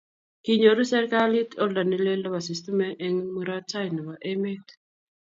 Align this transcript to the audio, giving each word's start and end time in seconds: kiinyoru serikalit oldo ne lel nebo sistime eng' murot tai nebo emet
kiinyoru 0.43 0.83
serikalit 0.91 1.51
oldo 1.63 1.81
ne 1.89 1.97
lel 2.05 2.19
nebo 2.23 2.39
sistime 2.47 2.87
eng' 3.05 3.25
murot 3.33 3.65
tai 3.71 3.87
nebo 3.95 4.13
emet 4.31 4.65